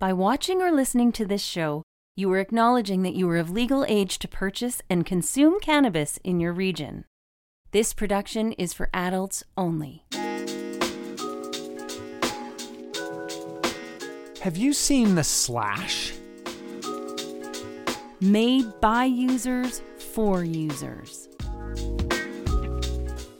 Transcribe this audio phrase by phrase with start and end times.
[0.00, 1.82] By watching or listening to this show,
[2.14, 6.38] you are acknowledging that you are of legal age to purchase and consume cannabis in
[6.38, 7.04] your region.
[7.72, 10.04] This production is for adults only.
[14.42, 16.12] Have you seen The Slash?
[18.20, 21.28] Made by users for users.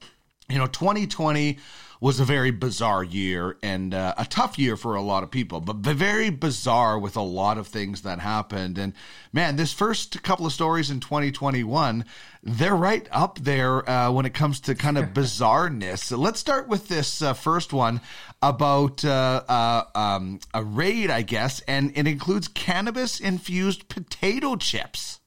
[0.48, 1.58] you know, 2020
[2.04, 5.58] was a very bizarre year and uh, a tough year for a lot of people,
[5.58, 8.76] but very bizarre with a lot of things that happened.
[8.76, 8.92] And
[9.32, 12.04] man, this first couple of stories in 2021,
[12.42, 16.00] they're right up there uh, when it comes to kind of bizarreness.
[16.00, 18.02] So let's start with this uh, first one
[18.42, 25.20] about uh, uh, um, a raid, I guess, and it includes cannabis infused potato chips.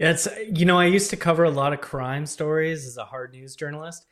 [0.00, 3.32] It's you know I used to cover a lot of crime stories as a hard
[3.32, 4.04] news journalist,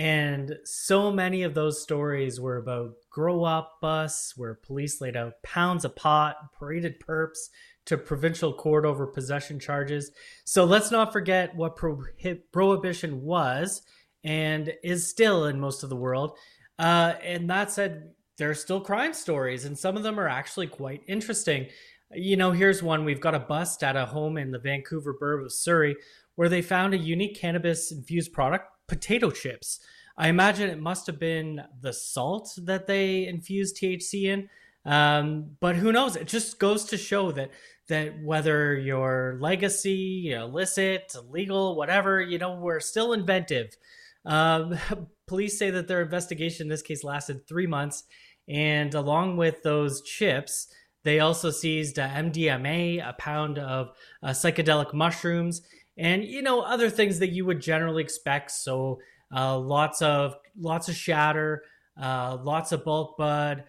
[0.00, 5.34] and so many of those stories were about grow op bus where police laid out
[5.42, 7.50] pounds of pot, paraded perps
[7.84, 10.10] to provincial court over possession charges.
[10.46, 13.82] So let's not forget what prohib- prohibition was
[14.24, 16.34] and is still in most of the world.
[16.78, 20.68] Uh, and that said, there are still crime stories, and some of them are actually
[20.68, 21.66] quite interesting.
[22.10, 23.04] You know, here's one.
[23.04, 25.94] We've got a bust at a home in the Vancouver burb of Surrey
[26.36, 29.78] where they found a unique cannabis infused product, potato chips.
[30.18, 34.50] I imagine it must have been the salt that they infused THC in.
[34.84, 36.16] Um, but who knows?
[36.16, 37.50] It just goes to show that
[37.88, 43.76] that whether your legacy, illicit, legal, whatever, you know, we're still inventive.
[44.24, 44.78] Um,
[45.26, 48.04] police say that their investigation in this case lasted three months,
[48.48, 50.68] and along with those chips,
[51.02, 53.90] they also seized MDMA, a pound of
[54.22, 55.62] uh, psychedelic mushrooms,
[56.00, 58.50] and you know other things that you would generally expect.
[58.50, 59.00] So
[59.34, 61.62] uh, lots of lots of shatter,
[62.00, 63.64] uh, lots of bulk bud,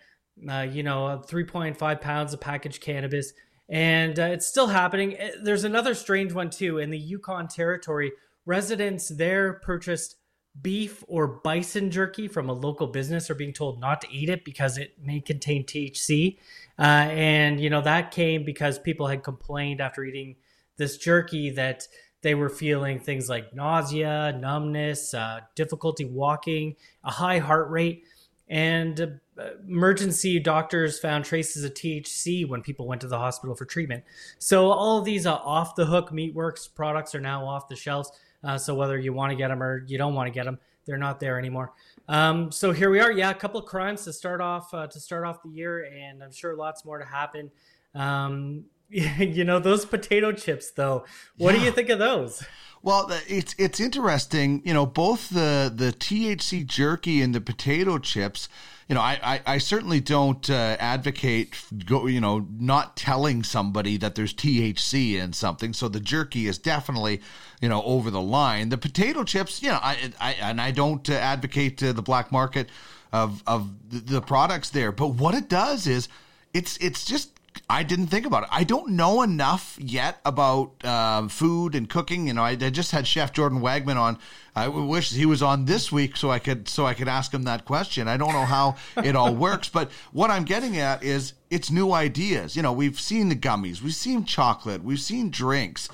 [0.49, 3.33] uh, you know, 3.5 pounds of packaged cannabis,
[3.69, 5.17] and uh, it's still happening.
[5.17, 8.13] Eh, There's another strange one too in the Yukon Territory.
[8.45, 10.15] Residents there purchased
[10.59, 14.43] beef or bison jerky from a local business are being told not to eat it
[14.43, 16.37] because it may contain THC.
[16.77, 20.35] Uh, and, you know, that came because people had complained after eating
[20.77, 21.87] this jerky that
[22.21, 28.03] they were feeling things like nausea, numbness, uh, difficulty walking, a high heart rate.
[28.47, 33.65] And uh, emergency doctors found traces of THC when people went to the hospital for
[33.65, 34.03] treatment.
[34.39, 38.11] So all of these uh, off the hook Meatworks products are now off the shelves.
[38.43, 40.59] Uh, so whether you want to get them or you don't want to get them,
[40.85, 41.71] they're not there anymore.
[42.07, 43.11] Um, so here we are.
[43.11, 46.23] Yeah, a couple of crimes to start off uh, to start off the year, and
[46.23, 47.51] I'm sure lots more to happen.
[47.93, 48.65] Um,
[49.19, 51.05] you know those potato chips, though.
[51.37, 52.43] What do you think of those?
[52.83, 58.49] Well, it's it's interesting, you know, both the the THC jerky and the potato chips.
[58.89, 61.55] You know, I I, I certainly don't uh, advocate
[61.85, 65.73] go, you know, not telling somebody that there's THC in something.
[65.73, 67.21] So the jerky is definitely,
[67.61, 68.69] you know, over the line.
[68.69, 72.31] The potato chips, you know, I, I and I don't uh, advocate uh, the black
[72.31, 72.67] market
[73.13, 76.09] of of the, the products there, but what it does is
[76.53, 77.29] it's it's just
[77.69, 78.49] I didn't think about it.
[78.51, 82.27] I don't know enough yet about um, food and cooking.
[82.27, 84.17] You know, I, I just had Chef Jordan Wagman on.
[84.53, 87.43] I wish he was on this week so I could so I could ask him
[87.43, 88.09] that question.
[88.09, 91.93] I don't know how it all works, but what I'm getting at is it's new
[91.93, 92.55] ideas.
[92.57, 95.87] You know, we've seen the gummies, we've seen chocolate, we've seen drinks.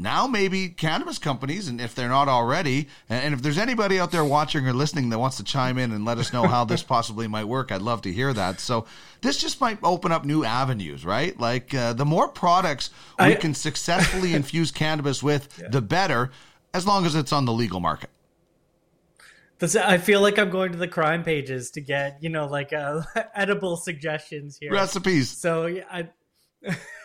[0.00, 4.24] Now maybe cannabis companies, and if they're not already, and if there's anybody out there
[4.24, 7.28] watching or listening that wants to chime in and let us know how this possibly
[7.28, 8.60] might work, I'd love to hear that.
[8.60, 8.86] So
[9.20, 11.38] this just might open up new avenues, right?
[11.38, 15.68] Like uh, the more products we I, can successfully infuse cannabis with, yeah.
[15.68, 16.30] the better,
[16.72, 18.10] as long as it's on the legal market.
[19.62, 23.02] I feel like I'm going to the crime pages to get, you know, like uh,
[23.34, 24.72] edible suggestions here.
[24.72, 25.28] Recipes.
[25.30, 26.08] So yeah, I,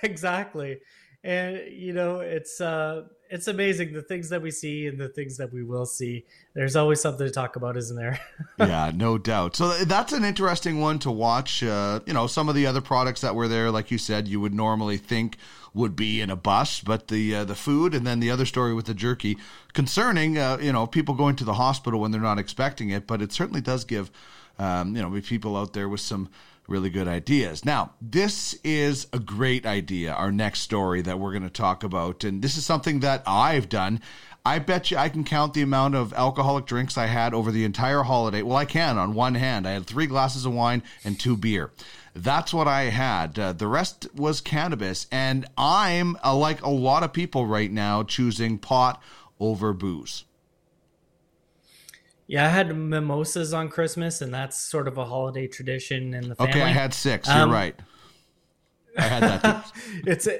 [0.04, 0.80] exactly.
[1.26, 5.38] And you know, it's uh it's amazing the things that we see and the things
[5.38, 6.24] that we will see.
[6.54, 8.20] There's always something to talk about, isn't there?
[8.60, 9.56] yeah, no doubt.
[9.56, 11.64] So that's an interesting one to watch.
[11.64, 14.40] Uh, you know, some of the other products that were there, like you said, you
[14.40, 15.38] would normally think
[15.74, 18.76] would be in a bus, but the uh, the food and then the other story
[18.76, 19.36] with the jerky
[19.74, 23.20] concerning uh, you know people going to the hospital when they're not expecting it, but
[23.20, 24.12] it certainly does give
[24.60, 26.30] um, you know people out there with some
[26.68, 27.64] really good ideas.
[27.64, 30.14] Now, this is a great idea.
[30.14, 33.70] Our next story that we're going to talk about, and this is something that I've
[33.70, 34.02] done.
[34.48, 37.66] I bet you I can count the amount of alcoholic drinks I had over the
[37.66, 38.44] entire holiday.
[38.44, 39.68] Well, I can on one hand.
[39.68, 41.72] I had three glasses of wine and two beer.
[42.14, 43.38] That's what I had.
[43.38, 45.08] Uh, the rest was cannabis.
[45.12, 49.02] And I'm, uh, like a lot of people right now, choosing pot
[49.40, 50.26] over booze.
[52.28, 56.36] Yeah, I had mimosas on Christmas, and that's sort of a holiday tradition in the
[56.36, 56.54] family.
[56.54, 57.28] Okay, I had six.
[57.28, 57.80] You're um, right.
[58.98, 59.72] I had that.
[60.08, 60.40] it's a,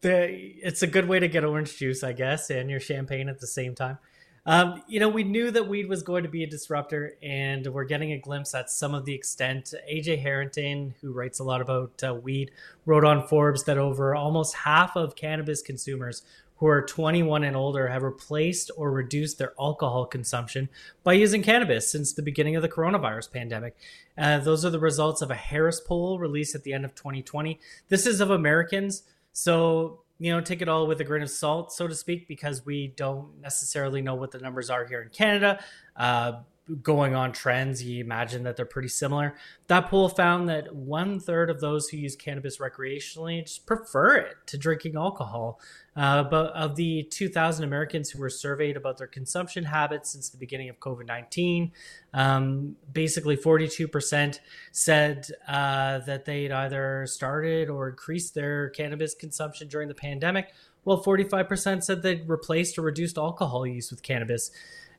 [0.00, 3.40] the, it's a good way to get orange juice, I guess, and your champagne at
[3.40, 3.98] the same time.
[4.44, 7.84] Um, you know, we knew that weed was going to be a disruptor, and we're
[7.84, 9.72] getting a glimpse at some of the extent.
[9.90, 12.50] AJ Herrington, who writes a lot about uh, weed,
[12.84, 16.22] wrote on Forbes that over almost half of cannabis consumers
[16.62, 20.68] who are 21 and older have replaced or reduced their alcohol consumption
[21.02, 23.76] by using cannabis since the beginning of the coronavirus pandemic.
[24.16, 27.58] Uh, those are the results of a Harris poll released at the end of 2020.
[27.88, 29.02] This is of Americans.
[29.32, 32.64] So you know, take it all with a grain of salt, so to speak, because
[32.64, 35.58] we don't necessarily know what the numbers are here in Canada.
[35.96, 36.42] Uh,
[36.80, 39.34] going on trends, you imagine that they're pretty similar.
[39.66, 44.36] That poll found that one third of those who use cannabis recreationally just prefer it
[44.46, 45.60] to drinking alcohol.
[45.96, 50.38] Uh, but of the 2,000 Americans who were surveyed about their consumption habits since the
[50.38, 51.72] beginning of COVID 19,
[52.14, 54.38] um, basically 42%
[54.70, 60.52] said uh, that they'd either started or increased their cannabis consumption during the pandemic,
[60.84, 64.50] while 45% said they'd replaced or reduced alcohol use with cannabis.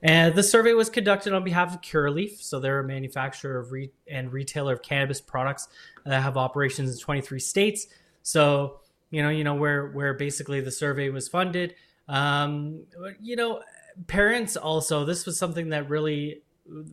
[0.04, 3.92] And the survey was conducted on behalf of Curaleaf, so they're a manufacturer of re-
[4.06, 5.70] and retailer of cannabis products
[6.06, 7.88] that have operations in 23 states.
[8.22, 11.76] So you know, you know where where basically the survey was funded.
[12.10, 12.84] Um,
[13.22, 13.62] you know,
[14.08, 15.06] parents also.
[15.06, 16.42] This was something that really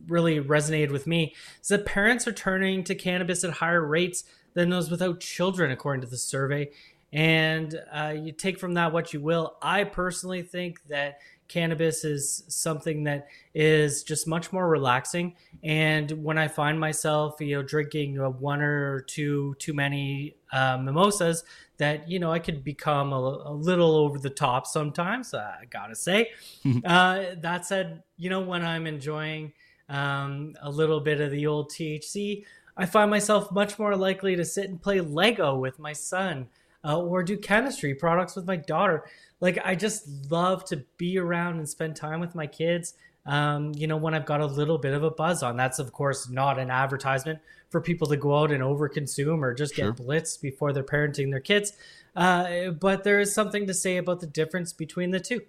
[0.07, 1.35] really resonated with me.
[1.61, 4.23] Is that parents are turning to cannabis at higher rates
[4.53, 6.69] than those without children, according to the survey.
[7.11, 9.57] And uh, you take from that what you will.
[9.61, 11.19] I personally think that
[11.51, 15.35] cannabis is something that is just much more relaxing.
[15.63, 21.43] And when I find myself, you know, drinking one or two too many uh, mimosas,
[21.77, 25.33] that you know I could become a, a little over the top sometimes.
[25.33, 26.29] Uh, I gotta say.
[26.85, 29.51] uh, that said, you know, when I'm enjoying
[29.89, 32.45] um, a little bit of the old THC,
[32.77, 36.47] I find myself much more likely to sit and play Lego with my son.
[36.83, 39.05] Uh, or do chemistry products with my daughter
[39.41, 42.93] like I just love to be around and spend time with my kids.
[43.25, 45.57] Um, you know, when I've got a little bit of a buzz on.
[45.57, 47.39] That's of course not an advertisement
[47.69, 49.91] for people to go out and overconsume or just sure.
[49.91, 51.73] get blitzed before they're parenting their kids.
[52.15, 55.41] Uh, but there is something to say about the difference between the two.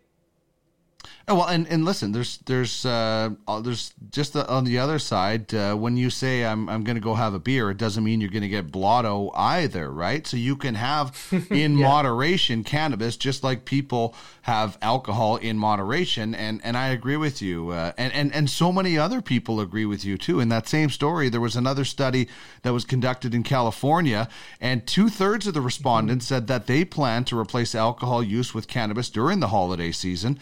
[1.28, 4.98] Oh, well, and, and listen, there's there's uh, uh, there's just the, on the other
[4.98, 8.02] side uh, when you say I'm I'm going to go have a beer, it doesn't
[8.02, 10.26] mean you're going to get blotto either, right?
[10.26, 11.16] So you can have
[11.50, 11.88] in yeah.
[11.88, 17.70] moderation cannabis, just like people have alcohol in moderation, and and I agree with you,
[17.70, 20.40] uh, and and and so many other people agree with you too.
[20.40, 22.28] In that same story, there was another study
[22.62, 24.28] that was conducted in California,
[24.60, 28.66] and two thirds of the respondents said that they plan to replace alcohol use with
[28.66, 30.38] cannabis during the holiday season.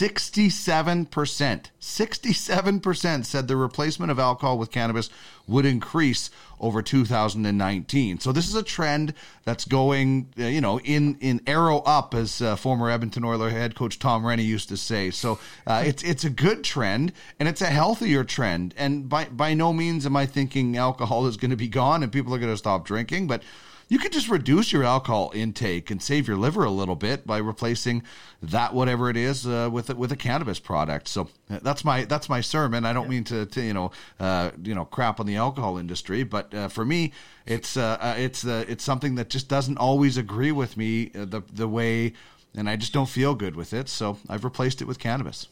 [0.00, 5.10] 67%, 67% said the replacement of alcohol with cannabis
[5.50, 6.30] would increase
[6.60, 8.20] over 2019.
[8.20, 9.14] So this is a trend
[9.44, 13.74] that's going, uh, you know, in in arrow up, as uh, former Edmonton Oilers head
[13.74, 15.10] coach Tom Renney used to say.
[15.10, 18.74] So uh, it's it's a good trend and it's a healthier trend.
[18.76, 22.12] And by by no means am I thinking alcohol is going to be gone and
[22.12, 23.42] people are going to stop drinking, but
[23.90, 27.38] you could just reduce your alcohol intake and save your liver a little bit by
[27.38, 28.04] replacing
[28.40, 31.08] that whatever it is uh, with with a cannabis product.
[31.08, 31.28] So
[31.62, 32.84] that's my that's my sermon.
[32.84, 36.22] I don't mean to, to, you know uh, you know crap on the alcohol industry,
[36.22, 37.12] but uh, for me,
[37.46, 41.68] it's uh, uh, it's it's something that just doesn't always agree with me the the
[41.68, 42.12] way
[42.56, 43.88] and I just don't feel good with it.
[43.88, 45.48] So I've replaced it with cannabis.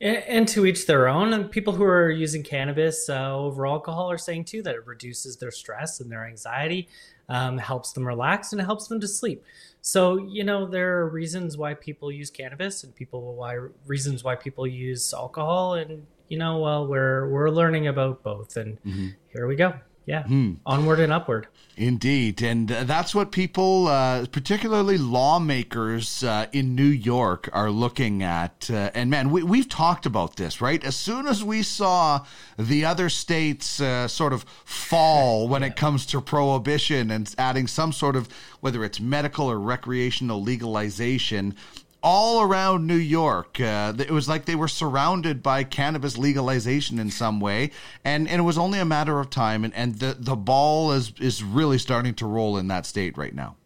[0.00, 1.32] And to each their own.
[1.32, 5.36] And people who are using cannabis uh, over alcohol are saying too that it reduces
[5.36, 6.88] their stress and their anxiety,
[7.28, 9.44] um, helps them relax, and it helps them to sleep.
[9.80, 14.36] So you know there are reasons why people use cannabis, and people why reasons why
[14.36, 19.08] people use alcohol, and you know well we're we're learning about both, and mm-hmm.
[19.32, 19.74] here we go
[20.08, 20.54] yeah hmm.
[20.64, 21.46] onward and upward
[21.76, 28.22] indeed and uh, that's what people uh, particularly lawmakers uh, in new york are looking
[28.22, 32.24] at uh, and man we, we've talked about this right as soon as we saw
[32.58, 35.68] the other states uh, sort of fall when yeah.
[35.68, 38.28] it comes to prohibition and adding some sort of
[38.60, 41.54] whether it's medical or recreational legalization
[42.02, 43.60] all around New York.
[43.60, 47.70] Uh, it was like they were surrounded by cannabis legalization in some way,
[48.04, 49.64] and, and it was only a matter of time.
[49.64, 53.34] And, and the, the ball is, is really starting to roll in that state right
[53.34, 53.56] now.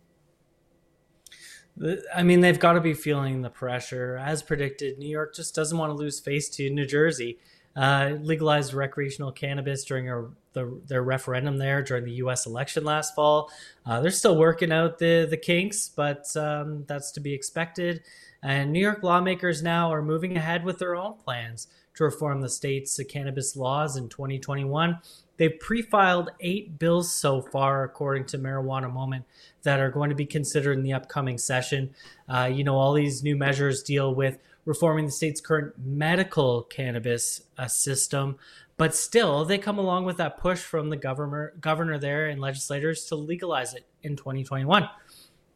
[2.14, 4.16] I mean, they've got to be feeling the pressure.
[4.16, 7.38] As predicted, New York just doesn't want to lose face to New Jersey.
[7.74, 12.46] Uh, legalized recreational cannabis during a, the, their referendum there during the U.S.
[12.46, 13.50] election last fall.
[13.86, 18.02] Uh, they're still working out the the kinks, but um, that's to be expected.
[18.42, 22.48] And New York lawmakers now are moving ahead with their own plans to reform the
[22.48, 24.98] state's cannabis laws in 2021.
[25.36, 29.24] They've pre filed eight bills so far, according to Marijuana Moment,
[29.62, 31.94] that are going to be considered in the upcoming session.
[32.28, 37.42] Uh, you know, all these new measures deal with reforming the state's current medical cannabis
[37.58, 38.36] uh, system,
[38.76, 43.04] but still, they come along with that push from the governor, governor there and legislators
[43.06, 44.88] to legalize it in 2021.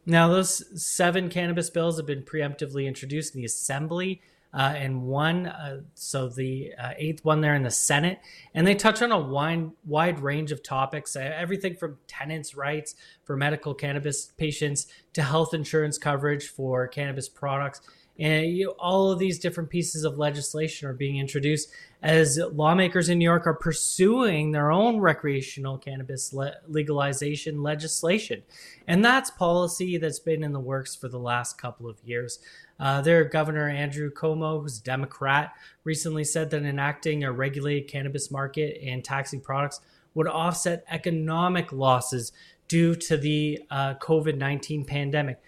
[0.05, 4.21] Now, those seven cannabis bills have been preemptively introduced in the Assembly
[4.53, 8.19] uh, and one, uh, so the uh, eighth one there in the Senate,
[8.53, 12.95] and they touch on a wide, wide range of topics, uh, everything from tenants' rights
[13.25, 17.81] for medical cannabis patients to health insurance coverage for cannabis products
[18.19, 21.69] and you all of these different pieces of legislation are being introduced
[22.01, 28.43] as lawmakers in New York are pursuing their own recreational cannabis le- legalization legislation.
[28.87, 32.39] And that's policy that's been in the works for the last couple of years.
[32.79, 38.29] Uh, their governor, Andrew Cuomo, who's a Democrat, recently said that enacting a regulated cannabis
[38.29, 39.81] market and taxing products
[40.13, 42.31] would offset economic losses
[42.67, 45.41] due to the uh, COVID 19 pandemic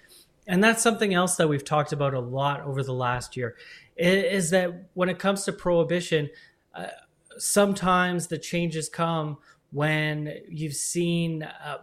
[0.49, 3.55] and that's something else that we've talked about a lot over the last year
[3.95, 6.29] is that when it comes to prohibition
[6.73, 6.87] uh,
[7.37, 9.37] sometimes the changes come
[9.71, 11.77] when you've seen uh,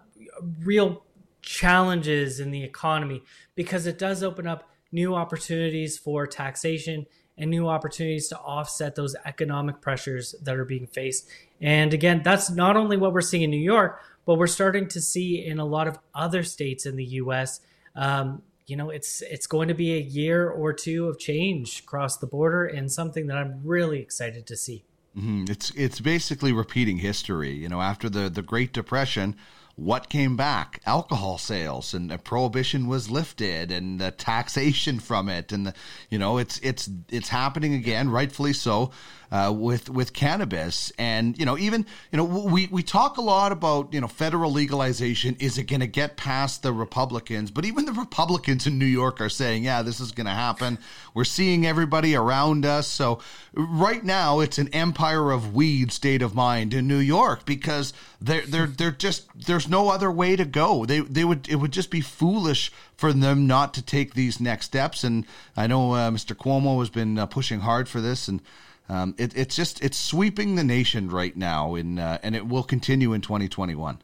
[0.62, 1.04] real
[1.40, 3.22] challenges in the economy
[3.54, 7.06] because it does open up new opportunities for taxation
[7.38, 11.28] and new opportunities to offset those economic pressures that are being faced.
[11.60, 15.00] And again, that's not only what we're seeing in New York, but we're starting to
[15.00, 17.60] see in a lot of other states in the US.
[17.94, 22.16] Um, you know it's it's going to be a year or two of change across
[22.16, 24.84] the border and something that I'm really excited to see.
[25.16, 25.44] Mm-hmm.
[25.48, 27.52] It's it's basically repeating history.
[27.52, 29.36] You know, after the the Great Depression,
[29.76, 30.80] what came back?
[30.86, 35.74] Alcohol sales and the prohibition was lifted and the taxation from it and the,
[36.08, 38.90] you know it's it's it's happening again, rightfully so
[39.30, 40.92] uh, with with cannabis.
[40.98, 44.52] And you know, even you know, we we talk a lot about you know federal
[44.52, 45.36] legalization.
[45.40, 47.50] Is it going to get past the Republicans?
[47.50, 50.78] But even the Republicans in New York are saying, yeah, this is going to happen.
[51.14, 52.86] We're seeing everybody around us.
[52.86, 53.20] So
[53.52, 58.46] right now, it's an empire of weed state of mind in New York because they're
[58.46, 60.84] they're they're just there's no other way to go.
[60.84, 64.66] They they would it would just be foolish for them not to take these next
[64.66, 65.04] steps.
[65.04, 66.34] And I know uh, Mr.
[66.36, 68.40] Cuomo has been uh, pushing hard for this and.
[68.88, 72.62] Um, it, it's just it's sweeping the nation right now, in, uh, and it will
[72.62, 73.98] continue in 2021.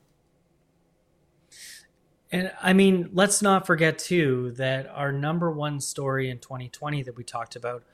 [2.32, 7.16] And I mean, let's not forget too that our number one story in 2020 that
[7.16, 7.84] we talked about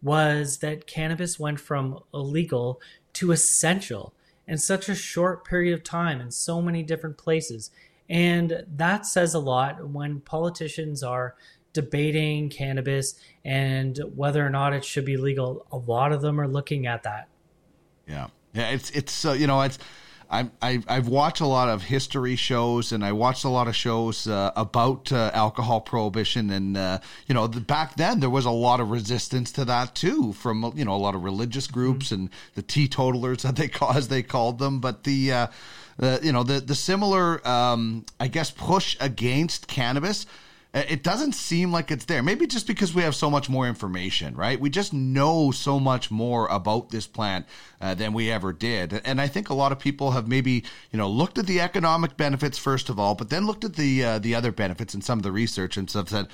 [0.00, 2.80] was that cannabis went from illegal
[3.14, 4.14] to essential
[4.48, 7.70] in such a short period of time in so many different places.
[8.08, 11.36] And that says a lot when politicians are
[11.74, 13.14] debating cannabis
[13.44, 15.66] and whether or not it should be legal.
[15.70, 17.28] A lot of them are looking at that.
[18.06, 18.70] Yeah, yeah.
[18.70, 19.78] It's it's uh, you know it's.
[20.30, 23.74] I, I, I've watched a lot of history shows and I watched a lot of
[23.74, 28.44] shows uh, about uh, alcohol prohibition and uh, you know the, back then there was
[28.44, 32.06] a lot of resistance to that too from you know a lot of religious groups
[32.06, 32.22] mm-hmm.
[32.22, 35.46] and the teetotalers that they call, as they called them but the uh,
[35.96, 40.26] the you know the the similar um, I guess push against cannabis
[40.74, 42.22] it doesn't seem like it's there.
[42.22, 44.60] Maybe just because we have so much more information, right?
[44.60, 47.46] We just know so much more about this plant
[47.80, 49.00] uh, than we ever did.
[49.04, 52.16] And I think a lot of people have maybe, you know, looked at the economic
[52.16, 55.18] benefits first of all, but then looked at the uh, the other benefits and some
[55.18, 56.28] of the research and stuff said,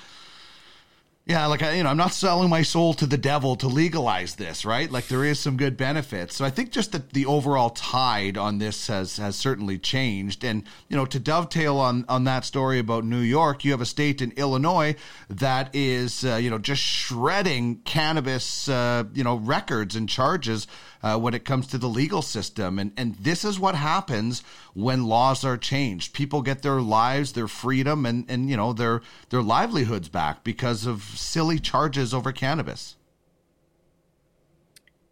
[1.27, 4.35] yeah, like I, you know, I'm not selling my soul to the devil to legalize
[4.35, 4.91] this, right?
[4.91, 6.35] Like there is some good benefits.
[6.35, 10.43] So I think just that the overall tide on this has has certainly changed.
[10.43, 13.87] And you know, to dovetail on on that story about New York, you have a
[13.87, 14.95] state in Illinois
[15.27, 20.67] that is uh, you know just shredding cannabis uh, you know records and charges
[21.05, 22.79] uh, when it comes to the legal system.
[22.79, 24.41] And, and this is what happens
[24.73, 26.13] when laws are changed.
[26.13, 30.87] People get their lives, their freedom, and, and you know, their, their livelihoods back because
[30.87, 32.95] of silly charges over cannabis.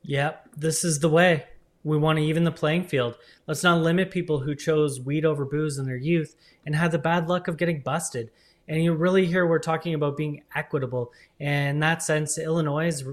[0.01, 1.45] Yep, this is the way.
[1.83, 3.15] We want to even the playing field.
[3.45, 6.35] Let's not limit people who chose weed over booze in their youth
[6.65, 8.31] and had the bad luck of getting busted.
[8.67, 11.11] And you really hear we're talking about being equitable.
[11.39, 13.03] And in that sense, Illinois is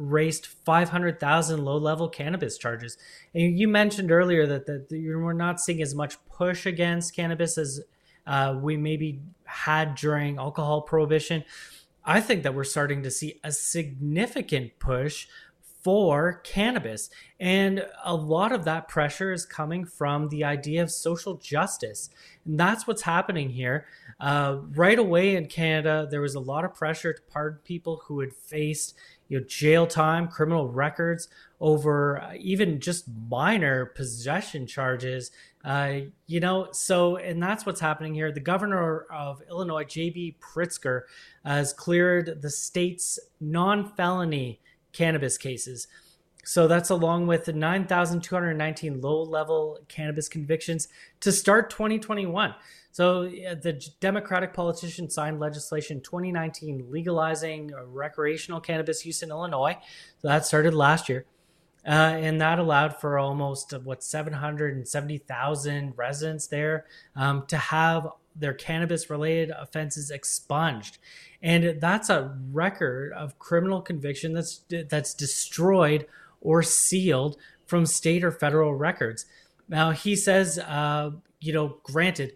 [0.00, 2.96] raced 500,000 low level cannabis charges.
[3.34, 7.80] And you mentioned earlier that, that we're not seeing as much push against cannabis as
[8.26, 11.44] uh, we maybe had during alcohol prohibition.
[12.04, 15.26] I think that we're starting to see a significant push
[15.82, 17.10] for cannabis.
[17.38, 22.10] And a lot of that pressure is coming from the idea of social justice.
[22.44, 23.86] And that's what's happening here.
[24.18, 28.20] Uh, right away in Canada, there was a lot of pressure to pardon people who
[28.20, 28.94] had faced
[29.30, 31.28] you know jail time, criminal records
[31.60, 35.30] over uh, even just minor possession charges.
[35.64, 38.32] Uh, you know, so and that's what's happening here.
[38.32, 40.36] The governor of Illinois, J.B.
[40.40, 41.02] Pritzker,
[41.44, 44.60] has cleared the state's non-felony
[44.92, 45.86] cannabis cases.
[46.50, 50.88] So that's along with the 9,219 low level cannabis convictions
[51.20, 52.56] to start 2021.
[52.90, 59.78] So the Democratic politician signed legislation 2019 legalizing recreational cannabis use in Illinois.
[60.20, 61.24] So that started last year.
[61.86, 68.54] Uh, and that allowed for almost uh, what 770,000 residents there um, to have their
[68.54, 70.98] cannabis related offenses expunged.
[71.42, 76.06] And that's a record of criminal conviction that's that's destroyed
[76.40, 79.26] or sealed from state or federal records.
[79.68, 82.34] Now he says, uh, you know, granted,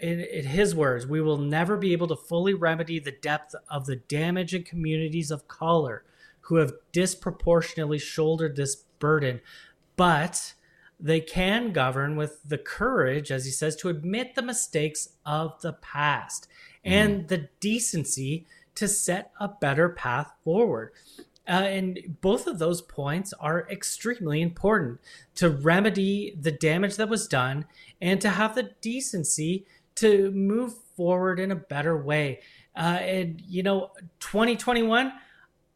[0.00, 3.86] in, in, his words, we will never be able to fully remedy the depth of
[3.86, 6.04] the damage in communities of color
[6.42, 9.40] who have disproportionately shouldered this burden,
[9.96, 10.54] but
[10.98, 15.72] they can govern with the courage, as he says, to admit the mistakes of the
[15.72, 16.48] past
[16.84, 17.28] and mm.
[17.28, 20.92] the decency to set a better path forward.
[21.48, 25.00] Uh, and both of those points are extremely important
[25.34, 27.64] to remedy the damage that was done
[28.00, 32.40] and to have the decency to move forward in a better way.
[32.76, 35.12] Uh, and, you know, 2021,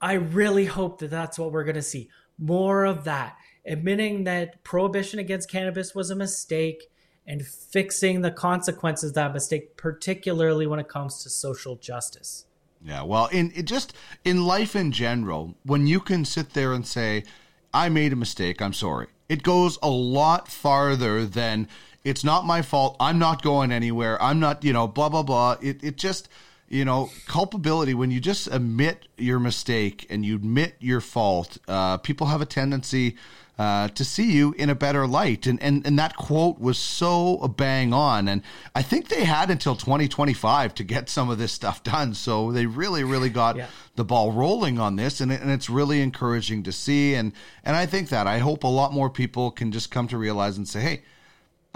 [0.00, 4.62] I really hope that that's what we're going to see more of that, admitting that
[4.62, 6.90] prohibition against cannabis was a mistake
[7.26, 12.46] and fixing the consequences of that mistake, particularly when it comes to social justice.
[12.86, 13.92] Yeah, well, in it just
[14.24, 17.24] in life in general, when you can sit there and say,
[17.74, 21.68] "I made a mistake, I'm sorry," it goes a lot farther than
[22.04, 22.96] it's not my fault.
[23.00, 24.22] I'm not going anywhere.
[24.22, 25.56] I'm not, you know, blah, blah, blah.
[25.60, 26.28] It, it just,
[26.68, 31.96] you know, culpability, when you just admit your mistake and you admit your fault, uh,
[31.96, 33.16] people have a tendency
[33.58, 35.46] uh, to see you in a better light.
[35.46, 38.28] And, and, and that quote was so bang on.
[38.28, 38.42] And
[38.74, 42.14] I think they had until 2025 to get some of this stuff done.
[42.14, 43.68] So they really, really got yeah.
[43.94, 45.20] the ball rolling on this.
[45.20, 47.14] And, and it's really encouraging to see.
[47.14, 47.32] And,
[47.64, 50.56] and I think that I hope a lot more people can just come to realize
[50.58, 51.02] and say, hey,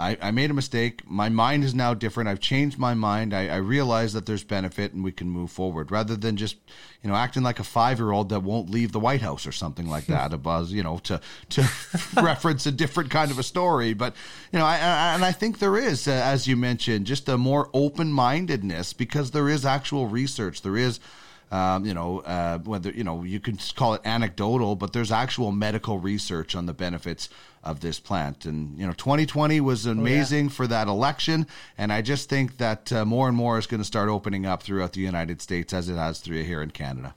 [0.01, 1.03] I, I made a mistake.
[1.07, 2.27] My mind is now different.
[2.27, 3.33] I've changed my mind.
[3.33, 6.57] I, I realize that there's benefit and we can move forward rather than just,
[7.03, 9.51] you know, acting like a five year old that won't leave the White House or
[9.51, 10.33] something like that.
[10.33, 11.69] a buzz, you know, to, to
[12.21, 13.93] reference a different kind of a story.
[13.93, 14.15] But,
[14.51, 17.37] you know, I, I and I think there is, uh, as you mentioned, just a
[17.37, 20.63] more open mindedness because there is actual research.
[20.63, 20.99] There is,
[21.51, 25.51] um, you know, uh, whether you know you can call it anecdotal, but there's actual
[25.51, 27.27] medical research on the benefits
[27.63, 28.45] of this plant.
[28.45, 30.55] And you know, 2020 was amazing oh, yeah.
[30.55, 31.47] for that election,
[31.77, 34.63] and I just think that uh, more and more is going to start opening up
[34.63, 37.15] throughout the United States as it has through here in Canada.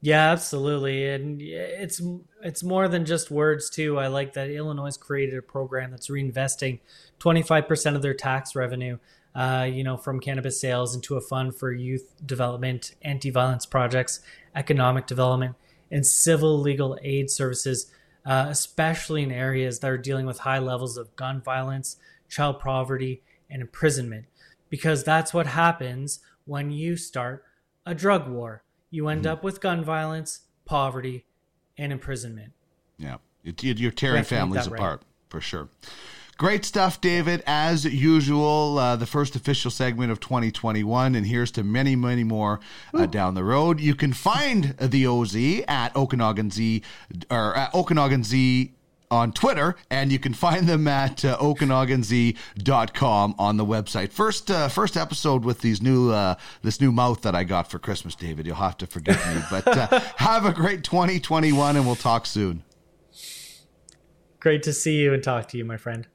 [0.00, 2.00] Yeah, absolutely, and it's
[2.42, 3.98] it's more than just words too.
[3.98, 6.78] I like that Illinois created a program that's reinvesting
[7.18, 8.98] 25% of their tax revenue
[9.38, 14.20] uh, you know, from cannabis sales into a fund for youth development, anti-violence projects,
[14.54, 15.54] economic development,
[15.92, 17.90] and civil legal aid services,
[18.28, 21.96] uh, especially in areas that are dealing with high levels of gun violence,
[22.28, 24.26] child poverty, and imprisonment.
[24.68, 27.42] because that's what happens when you start
[27.86, 28.62] a drug war.
[28.90, 29.32] You end mm-hmm.
[29.32, 31.24] up with gun violence, poverty,
[31.78, 32.52] and imprisonment.
[32.98, 35.06] Yeah, you're tearing families apart right.
[35.30, 35.70] for sure.
[36.38, 37.42] Great stuff, David.
[37.48, 42.60] As usual, uh, the first official segment of 2021, and here's to many, many more
[42.94, 43.80] uh, down the road.
[43.80, 45.34] You can find the OZ
[45.66, 46.82] at Okanagan Z
[47.28, 48.72] or at Okanagan Z
[49.10, 54.12] on Twitter, and you can find them at uh, okanaganz.com on the website.
[54.12, 57.80] First, uh, first episode with these new uh, this new mouth that I got for
[57.80, 58.46] Christmas, David.
[58.46, 62.62] You'll have to forgive me, but uh, have a great 2021, and we'll talk soon.
[64.38, 66.06] Great to see you and talk to you, my friend.